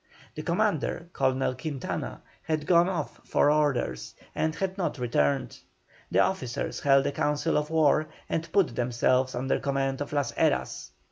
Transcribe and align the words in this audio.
The 0.33 0.41
commander, 0.41 1.09
Colonel 1.13 1.53
Quintana, 1.53 2.21
had 2.41 2.65
gone 2.65 2.89
off 2.89 3.21
for 3.23 3.51
orders 3.51 4.15
and 4.33 4.55
had 4.55 4.75
not 4.75 4.97
returned. 4.97 5.59
The 6.09 6.21
officers 6.21 6.79
held 6.79 7.05
a 7.05 7.11
council 7.11 7.55
of 7.55 7.69
war 7.69 8.07
and 8.27 8.51
put 8.51 8.75
themselves 8.75 9.35
under 9.35 9.59
command 9.59 10.01
of 10.01 10.11
Las 10.11 10.31
Heras. 10.31 10.89